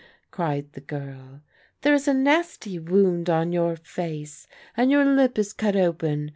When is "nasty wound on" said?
2.15-3.51